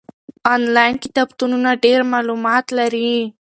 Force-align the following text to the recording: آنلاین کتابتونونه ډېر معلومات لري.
آنلاین 0.53 0.93
کتابتونونه 1.03 1.69
ډېر 1.83 1.99
معلومات 2.13 2.65
لري. 2.77 3.11